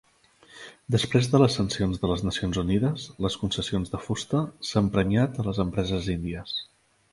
Després 0.93 1.27
de 1.33 1.41
les 1.41 1.57
sancions 1.59 2.01
de 2.05 2.09
les 2.13 2.23
Nacions 2.29 2.59
Unides, 2.63 3.05
les 3.27 3.37
concessions 3.43 3.93
de 3.93 4.01
fusta 4.07 4.43
s'han 4.71 4.91
premiat 4.99 5.41
a 5.45 5.49
les 5.51 5.63
empreses 5.69 6.13
índies. 6.19 6.59